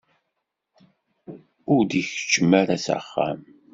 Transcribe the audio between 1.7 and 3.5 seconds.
Ur d-ikeččem ara s axxam.